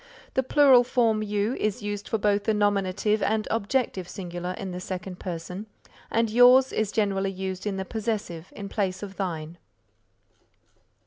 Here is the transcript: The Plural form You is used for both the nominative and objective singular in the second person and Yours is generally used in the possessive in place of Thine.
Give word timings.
The 0.33 0.41
Plural 0.41 0.83
form 0.83 1.21
You 1.21 1.53
is 1.57 1.83
used 1.83 2.07
for 2.09 2.17
both 2.17 2.45
the 2.45 2.55
nominative 2.55 3.21
and 3.21 3.47
objective 3.51 4.09
singular 4.09 4.53
in 4.53 4.71
the 4.71 4.79
second 4.79 5.19
person 5.19 5.67
and 6.09 6.27
Yours 6.31 6.73
is 6.73 6.91
generally 6.91 7.29
used 7.29 7.67
in 7.67 7.77
the 7.77 7.85
possessive 7.85 8.51
in 8.55 8.67
place 8.67 9.03
of 9.03 9.17
Thine. 9.17 9.59